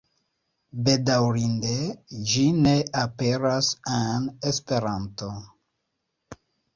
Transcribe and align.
Bedaŭrinde, 0.85 1.73
ĝi 2.31 2.45
ne 2.67 2.73
aperas 3.01 3.69
en 3.99 4.25
Esperanto. 4.53 5.29